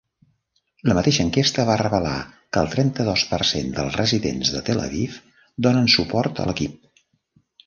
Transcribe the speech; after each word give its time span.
La 0.91 0.95
mateixa 0.99 1.25
enquesta 1.25 1.65
va 1.69 1.75
revelar 1.81 2.13
que 2.31 2.63
el 2.65 2.71
trenta-dos 2.71 3.27
per 3.35 3.39
cent 3.51 3.69
dels 3.77 3.99
residents 4.01 4.53
de 4.57 4.63
Tel 4.71 4.83
Aviv 4.87 5.21
donen 5.69 5.93
suport 5.99 6.43
a 6.47 6.51
l'equip. 6.51 6.91